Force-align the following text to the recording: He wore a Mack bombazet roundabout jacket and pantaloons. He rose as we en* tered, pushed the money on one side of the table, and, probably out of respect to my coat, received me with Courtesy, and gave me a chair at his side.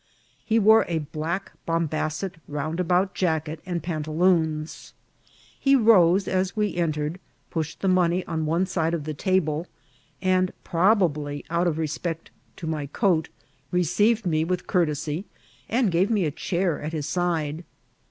He 0.43 0.57
wore 0.57 0.83
a 0.89 1.05
Mack 1.15 1.51
bombazet 1.67 2.37
roundabout 2.47 3.13
jacket 3.13 3.59
and 3.67 3.83
pantaloons. 3.83 4.95
He 5.59 5.75
rose 5.75 6.27
as 6.27 6.55
we 6.57 6.75
en* 6.75 6.91
tered, 6.93 7.17
pushed 7.51 7.81
the 7.81 7.87
money 7.87 8.25
on 8.25 8.47
one 8.47 8.65
side 8.65 8.95
of 8.95 9.03
the 9.03 9.13
table, 9.13 9.67
and, 10.19 10.51
probably 10.63 11.45
out 11.51 11.67
of 11.67 11.77
respect 11.77 12.31
to 12.55 12.65
my 12.65 12.87
coat, 12.87 13.29
received 13.69 14.25
me 14.25 14.43
with 14.43 14.65
Courtesy, 14.65 15.25
and 15.69 15.91
gave 15.91 16.09
me 16.09 16.25
a 16.25 16.31
chair 16.31 16.81
at 16.81 16.93
his 16.93 17.05
side. 17.07 17.63